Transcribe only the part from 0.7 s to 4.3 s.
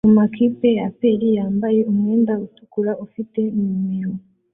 ya APR wambaye umwenda utukura ufite numero